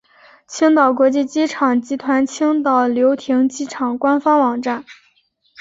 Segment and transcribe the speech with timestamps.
[0.47, 4.83] 青岛国际机场集团青岛流亭机场官方网站